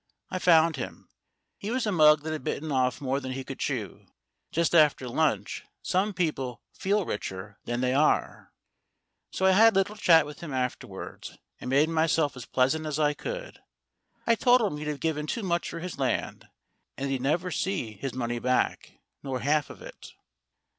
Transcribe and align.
I 0.31 0.39
found 0.39 0.77
him. 0.77 1.09
He 1.59 1.69
was 1.69 1.85
a 1.85 1.91
mug 1.91 2.23
that 2.23 2.33
had 2.33 2.43
bitten 2.43 2.71
off 2.71 3.01
more 3.01 3.19
than 3.19 3.33
he 3.33 3.43
could 3.43 3.59
chew., 3.59 4.07
Just 4.51 4.73
after 4.73 5.07
lunch 5.07 5.63
some 5.83 6.11
people 6.11 6.63
feel 6.73 7.05
richer 7.05 7.59
than 7.65 7.81
they 7.81 7.93
are. 7.93 8.51
So 9.29 9.45
I 9.45 9.51
had 9.51 9.73
a 9.75 9.75
little 9.75 9.95
chat 9.95 10.25
with 10.25 10.39
him 10.39 10.51
afterwards, 10.53 11.37
and 11.59 11.69
made 11.69 11.87
myself 11.87 12.35
as 12.35 12.47
pleasant 12.47 12.87
as 12.87 12.97
I 12.97 13.13
could. 13.13 13.59
I 14.25 14.33
told 14.33 14.61
him 14.63 14.77
he'd 14.77 14.99
given 14.99 15.27
too 15.27 15.43
much 15.43 15.69
for 15.69 15.81
his 15.81 15.99
land, 15.99 16.47
and 16.97 17.05
that 17.05 17.11
he'd 17.11 17.21
never 17.21 17.51
see 17.51 17.91
his 17.97 18.15
money 18.15 18.39
back, 18.39 18.93
nor 19.21 19.41
half 19.41 19.69
of 19.69 19.83
it. 19.83 20.13